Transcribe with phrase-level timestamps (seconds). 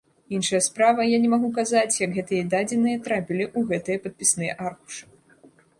[0.35, 5.03] Іншая справа, я не магу казаць, як гэтыя дадзеныя трапілі ў гэтыя падпісныя аркушы.